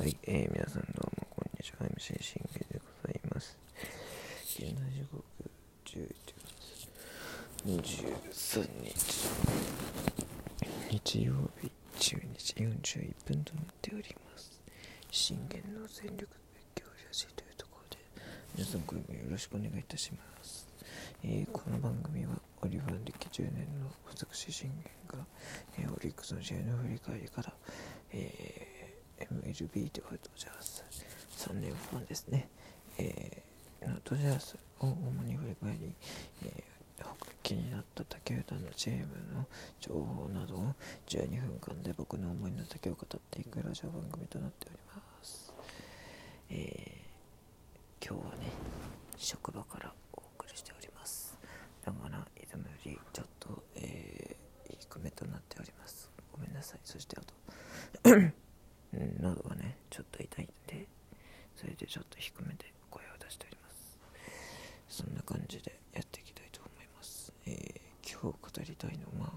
[0.00, 1.86] はい、えー、皆さんどうもこんにちは。
[1.86, 3.54] MC 信玄でございます。
[4.56, 5.22] 現在時刻
[5.84, 6.08] 11
[7.66, 9.28] 月23日
[10.88, 14.62] 日曜日12時41分となっております
[15.10, 17.98] 信玄の全力勉強ラジというところで
[18.56, 20.66] 皆さんこれもよろしくお願いいたします、
[21.22, 22.30] えーこの番組は
[22.62, 25.26] オリバン歴10年の私信玄が、
[25.78, 27.52] えーオリックスの試合の振り返りから、
[28.14, 28.69] えー
[29.20, 30.84] MLB ではドジャース
[31.48, 32.48] 3年間ですね、
[32.98, 35.94] えーのドジャースを主に振り返り、
[36.44, 36.70] えー
[37.42, 39.46] 気になった他球団のチームの
[39.80, 40.74] 情報などを
[41.08, 45.52] 12分間で僕の思いの丈を語っていくラジオ番組となっております、
[46.50, 48.50] えー今日はね
[49.16, 51.38] 職場からお送りしております。
[51.84, 56.10] だからいつもよりちょっと、えー低めとなっております。
[56.32, 56.80] ごめんなさい。
[56.84, 58.39] そしてあと
[58.92, 60.86] 喉がねちょっと痛いんで
[61.56, 63.98] それでちょっと低めで声を出しております。
[64.88, 68.34] そんな感じでやっていきたいと思います、えー今日語
[68.66, 69.30] りたいのは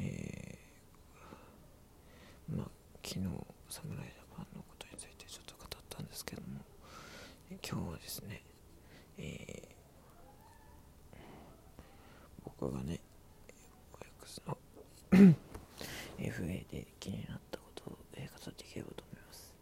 [0.00, 2.66] えーまあ
[3.04, 3.26] 昨日
[3.70, 6.60] 侍ジャパンのことについてちょっと語ったんですけども
[7.62, 8.42] 今日はですね
[9.18, 11.16] えー
[12.44, 12.98] 僕がね
[13.94, 14.56] オリックスの
[16.18, 17.55] FA で気になった
[17.86, 19.54] を、えー語っていければと思います。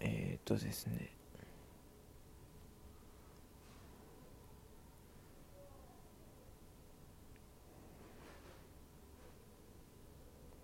[0.00, 1.10] えー、っとですね。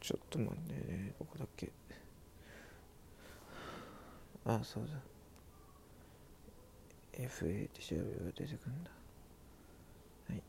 [0.00, 1.14] ちょっと待ってね。
[1.18, 1.70] どこだっけ。
[4.48, 4.90] あそうだ。
[7.12, 8.90] FA って調べれば出てくるんだ。
[10.30, 10.42] はい。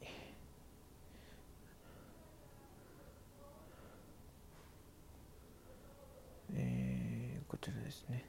[6.55, 8.25] えー、こちらですね。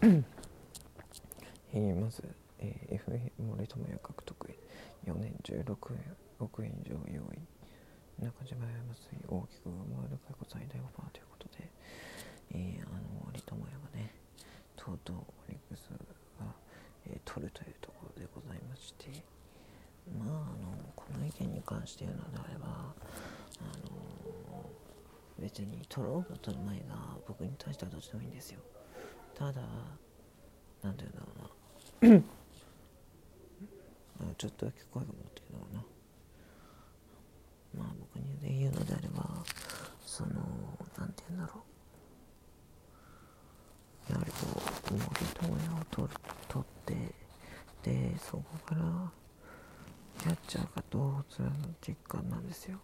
[1.72, 2.22] えーまず、
[2.60, 4.56] えー FA 森友哉獲得へ。
[5.06, 5.76] 4年16
[6.38, 7.55] 億円以上用意
[8.18, 11.70] 中島山水大きく上回る過去最大オファーということで、
[12.52, 14.14] えーあの森友哉がね
[14.76, 15.90] とうとうオリックス
[16.40, 16.46] が、
[17.06, 19.22] えー取るというところでございまして
[20.16, 20.30] まああ
[20.62, 22.94] のこの意見に関して言うのであれば
[23.60, 23.90] あの
[25.38, 26.84] 別に取ろうが取る前が
[27.28, 28.60] 僕に対してはどっちでもいいんですよ。
[29.34, 29.60] ただ
[30.82, 31.26] なんていうんだろ
[32.02, 32.22] うな。
[34.38, 35.84] ちょっとだけ声が持ってるのかな
[37.78, 39.44] まあ僕にで言うのであれば
[40.04, 40.30] その
[40.98, 41.62] なんだろ
[44.08, 44.12] う。
[44.12, 44.36] やはりこ
[44.90, 46.14] う森友哉を取る
[46.48, 46.94] 取って
[47.82, 49.12] でそこから
[50.20, 52.78] キャッチャーがどうするの実感なんですよ。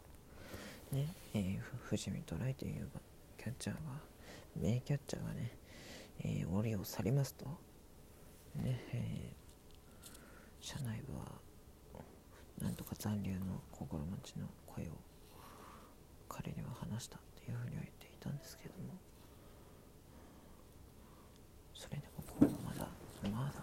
[0.90, 2.88] ねえー、ふ藤見とライという
[3.38, 3.80] キャッチャーが
[4.56, 5.56] 名キャッチャーがね、
[6.20, 7.46] えー、檻を去りますと。
[8.56, 9.42] ねえー
[10.62, 11.24] 社内部は
[12.60, 14.90] なんとか残留の心待ちの声を
[16.28, 18.94] 彼には話したっていうふうには言ってたんですけども。
[21.74, 22.86] それでもこうまだ
[23.30, 23.54] まだ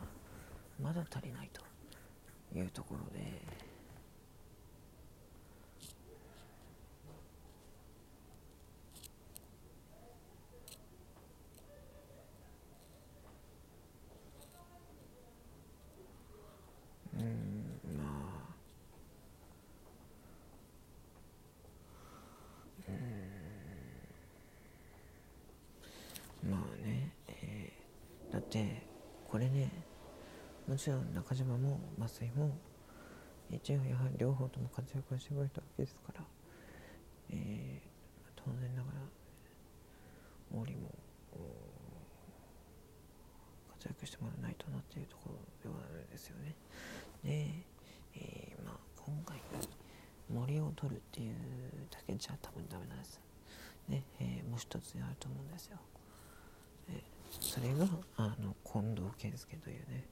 [0.82, 1.62] まだ足りないと
[2.58, 3.42] いうところで
[17.14, 18.54] うーんまあ
[22.88, 22.94] うー
[26.48, 28.84] んまあね、えーだって
[29.30, 29.72] これね
[30.68, 32.58] もちろん中島も増井も
[33.50, 36.24] 一応やはり両方とも活躍をしてくれたわけですから、
[37.32, 37.90] えー
[38.36, 39.00] 当然ながら
[40.50, 40.90] 森も
[43.70, 46.56] 活躍してもらわないとなっていうところではあるんですよね。
[47.24, 47.66] で、
[48.16, 49.38] えーまあ、今回
[50.34, 51.36] 森を取るっていう
[51.92, 53.20] だけじゃ多分ダメなんです。
[53.90, 55.78] ねえーもう一つあると思うんですよ。
[56.90, 57.86] えーそれが
[58.18, 60.04] あの近藤健介というね、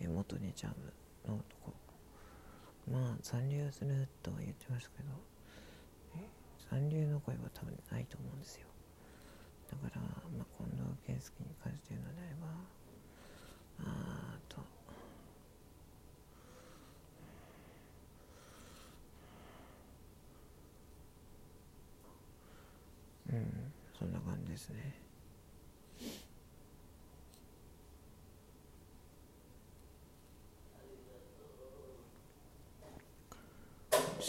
[0.00, 0.72] えー元日ハ
[1.26, 1.72] ムのとこ
[2.90, 5.10] まあ残留するとは言ってましたけど、
[6.70, 8.66] 残留の声は多分ないと思うんですよ。
[9.70, 10.00] だから、
[10.36, 12.46] まあ、近藤健介に関して言うのであれば
[13.80, 14.62] あーと
[23.32, 24.94] うんそんな感じですね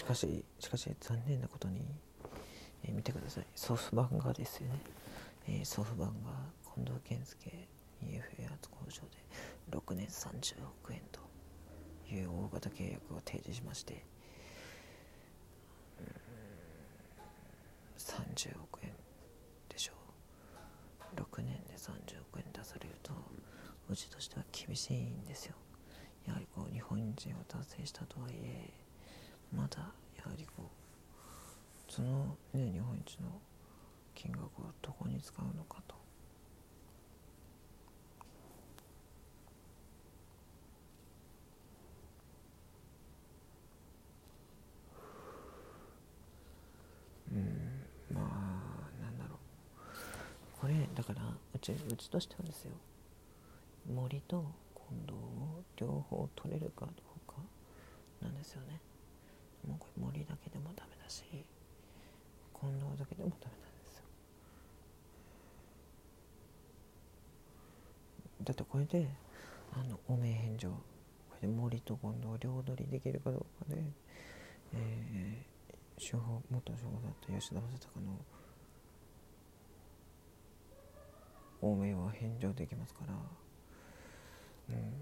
[0.04, 1.82] しかししかし残念なことに、
[2.84, 3.46] えー見てください。
[3.56, 4.80] ソフトバンがですよね、
[5.48, 6.32] えーソフトバンが
[6.76, 7.68] 近藤健介
[8.04, 9.10] EFA 発工場で
[9.72, 11.22] 6年30億円と
[12.14, 14.04] いう大型契約を提示しまして
[16.00, 16.08] うーん
[18.36, 18.90] 30億円
[19.70, 19.94] でしょ
[21.16, 21.20] う。
[21.22, 23.14] 6年で30億円出されると
[23.90, 25.56] うちとしては厳しいんですよ。
[26.28, 28.70] やはりこう日本人を達成したとはいえ
[29.56, 29.78] まだ
[30.18, 30.64] やはりこ
[31.90, 33.28] うそのね日本一の
[34.16, 34.50] 金額を
[34.82, 35.96] どこに使うのかと。
[47.32, 49.38] うんまあなんだろう。
[50.60, 51.22] これだから
[51.54, 52.72] うちうちとしてはですよ。
[53.92, 54.46] 森と
[54.76, 56.92] 近藤を両方取れるかど
[57.28, 57.36] うか
[58.22, 58.80] なんですよね。
[59.68, 61.46] もうこれ森だけでもダメだし近
[62.74, 64.04] 藤だけでもダメなんですよ。
[68.44, 69.08] だってこれで
[69.74, 70.76] あの汚名返上こ
[71.42, 73.84] れで森と近藤両取りできるかどうかで、
[74.74, 78.20] えー、主砲元主砲だった吉田正尚の
[81.62, 83.14] 汚名は返上できますから、
[84.70, 84.94] うん、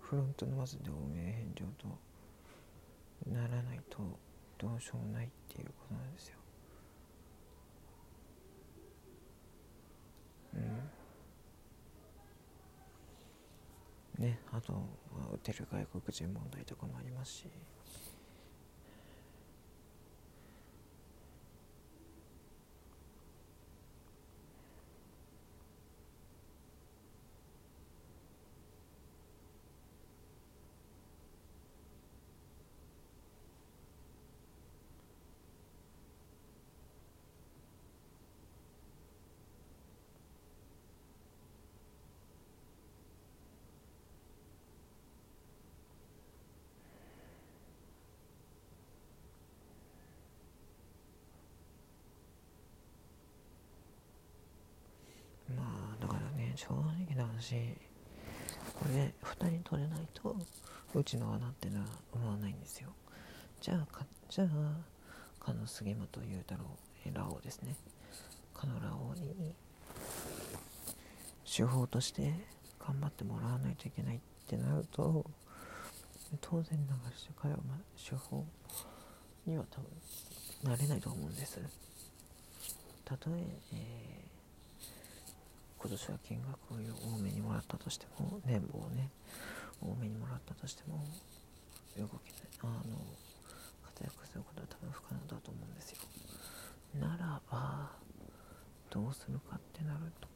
[0.00, 1.86] フロントのまずで汚名返上と
[3.26, 3.98] ならないと
[4.58, 6.36] どうしようもないっていうことなんですよ。
[10.54, 10.90] うん。
[14.18, 17.46] ね、あと、まあ、打てる外国人問題とかもありますし。
[55.54, 55.62] ま
[55.94, 57.56] あだからね正直な話
[58.74, 60.36] これ2人取れないと
[60.94, 62.90] うちの穴ってのは思わないんですよ。
[63.60, 66.60] じゃあかじゃあかの杉本裕太郎
[67.06, 67.74] えラオウですね。
[68.54, 69.54] かのラオウに
[71.44, 72.34] 手法として
[72.78, 75.24] 頑張ってもらわないといけないってなると
[76.40, 77.10] 当然ながら
[77.40, 77.60] 彼は
[77.96, 78.44] 手法
[79.46, 81.60] には多分なれないと思うんです。
[83.04, 84.31] たとええー
[85.82, 89.10] 今年は金額を多めにもらったとしても年俸をね
[89.82, 91.04] 多めにもらったとしても
[91.98, 93.02] 動けないあの
[93.90, 95.98] 活躍することは多分不可能だと思うんですよ。
[97.00, 97.90] ならば
[98.90, 100.28] どうするかってなると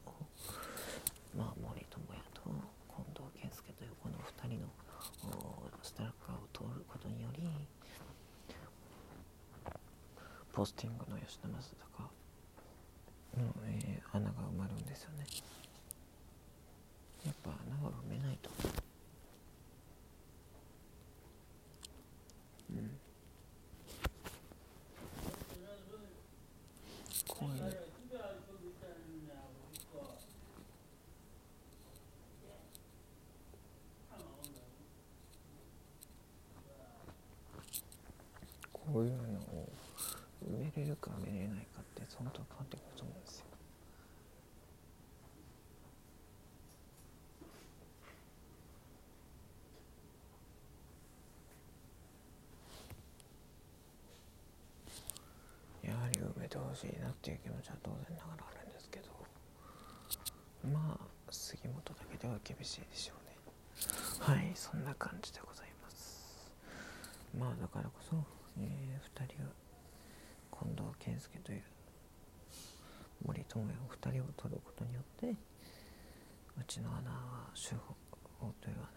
[1.37, 4.67] まあ森友哉と近藤健介というこの2人の
[5.81, 7.47] ストラッカーを通ることにより
[10.51, 12.06] ポスティングの吉田正尚、
[14.57, 15.25] まるんですよね。
[17.25, 18.49] やっぱ穴が埋めないと。
[22.71, 22.91] うん。
[27.27, 27.87] こういう
[38.93, 39.69] こういうのを
[40.49, 43.45] 埋めれるか埋めれないかって相当変わってくると思うんですよ
[55.83, 59.09] やはり埋めてほしいなっていう気持ちは当然ながらあるんですけど。
[60.71, 63.35] まあ杉本だけでは厳しいでしょうね。
[64.19, 66.51] はいそんな感じでございます。
[67.37, 68.15] まあだからこそ、
[68.59, 69.49] え2人が
[70.51, 71.63] 近藤健介という
[73.25, 75.35] 森友哉お二人を取ることによって
[76.57, 77.95] うちの穴は主砲
[78.61, 78.87] という穴は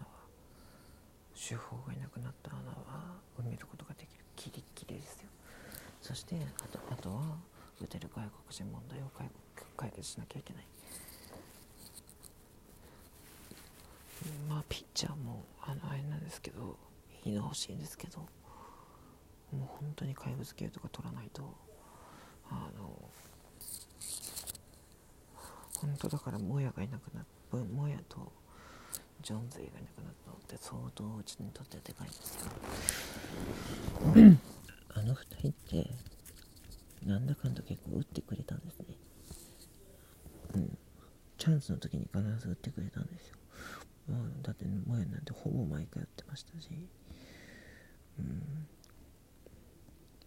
[1.35, 5.29] 主砲がいなくなった穴は埋めることができるキリッキリですよ。
[6.01, 7.37] そしてあとあとは
[7.81, 9.29] 打てる外国人問題を解
[9.77, 10.65] 解決しなきゃいけない。
[14.49, 16.77] まあピッチャーもあのあれなんですけど
[17.25, 18.27] いいの欲しいんですけども
[19.55, 21.55] う本当に怪物系とか取らないと
[22.51, 23.09] あの
[26.11, 28.31] だからモヤがいなくなったモヤと
[29.23, 32.51] ジョンズイがいなくなったのって相当うちにとってはでかいんですよ。
[34.95, 35.91] あの二人って
[37.07, 38.87] なんだかんだ結構打ってくれたんですね
[40.55, 40.79] うん
[41.39, 43.37] チャンスの時に必ず打ってくれたんですよ
[44.09, 46.69] まあ、だってモヤなんてほぼ毎回打ってましたし
[48.19, 48.67] うん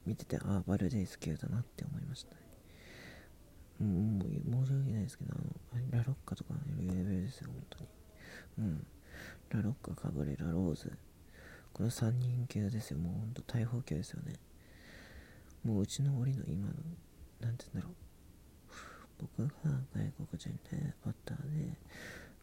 [0.06, 2.44] 見ててああバルデイス級だなって思いましたね
[3.82, 6.60] うん、もう申し訳ないですけど、あの、ラロッカとかの
[6.94, 7.88] レベルですよ、本当に。
[8.60, 8.88] うん。
[9.50, 10.92] ラロッカ、カブレラ、ローズ。
[11.74, 14.34] この3人級ですよ、もうほんと大砲級ですよね。
[15.64, 16.74] もううちの檻の今の、
[17.40, 17.96] なんて言うんだろう。
[19.38, 19.52] 僕が
[19.96, 21.78] 外国人でバッターで、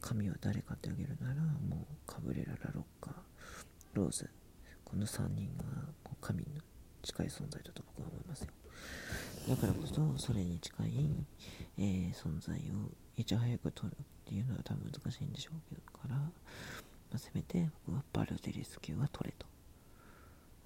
[0.00, 3.14] 神は誰かってあげるなら、もうカブレラ、ラロッカ、
[3.92, 4.30] ローズ。
[4.84, 6.46] この3人がもう神の
[7.02, 8.48] 近い存在だと僕は思いますよ。
[9.48, 11.10] だからこそそれに近い、
[11.78, 16.32] えー、存在をいち早く取るっていうのは多分難しいんでしょうけどから、ま
[17.14, 19.49] あ、せめて僕はバルデリス級は取れと。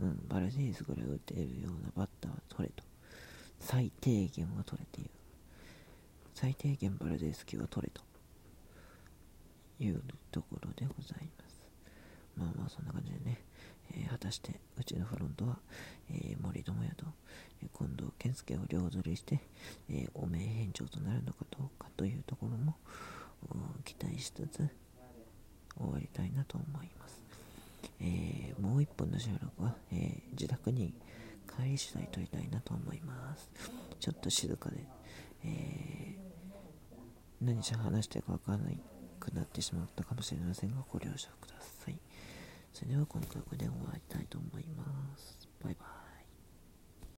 [0.00, 2.82] うん、バルデリスぐらい打てるようなバッターは取れと。
[3.60, 5.08] 最低限は取れていう。
[6.34, 8.02] 最低限バルデリス級は取れと。
[9.80, 11.60] いうところでございます。
[12.36, 13.42] まあまあそんな感じでね、
[13.92, 15.58] えー、果たしてうちのフロントは、
[16.10, 17.06] えー、森友哉と、
[17.62, 19.40] え、近藤健介を両取りして、
[19.90, 22.76] えお名返上となるのかどうかというところも
[23.84, 24.68] 期待しつつ
[25.76, 27.23] 終わりたいなと思います。
[28.00, 30.94] えもう一本の収録は、え自宅に
[31.48, 33.50] 帰り次第撮りたいなと思います。
[34.00, 34.86] ちょっと静かで、
[35.44, 36.18] え
[37.40, 38.80] 何し話してるかわからない
[39.20, 41.98] くなってしまったかもしれませんがご了承ください。
[42.72, 44.84] それでは今回これで終わりたいと思いま
[45.16, 45.48] す。
[45.62, 45.93] バイバイ。